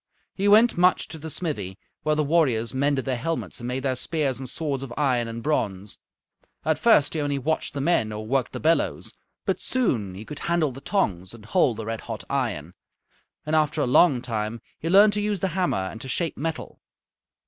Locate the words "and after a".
13.45-13.85